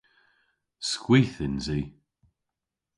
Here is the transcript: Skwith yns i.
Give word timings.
Skwith 0.91 1.37
yns 1.45 1.65
i. 1.79 1.81